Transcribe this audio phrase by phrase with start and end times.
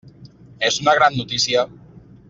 [0.69, 1.71] És una gran notícia.